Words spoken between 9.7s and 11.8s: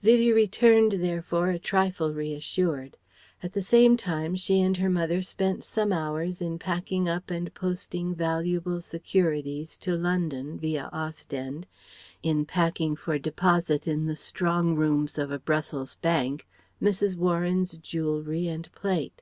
to London, via Ostende,